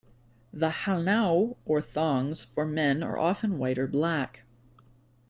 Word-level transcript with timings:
The 0.51 0.69
"hanao", 0.69 1.57
or 1.63 1.79
thongs, 1.79 2.43
for 2.43 2.65
men 2.65 3.03
are 3.03 3.19
often 3.19 3.59
white 3.59 3.77
or 3.77 3.85
black. 3.85 4.41